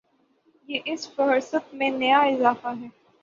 [0.69, 2.87] یہ اس فہرست میں نیا اضافہ ہے۔